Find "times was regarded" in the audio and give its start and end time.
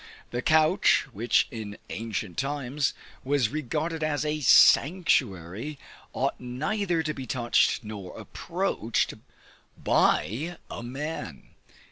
2.39-4.03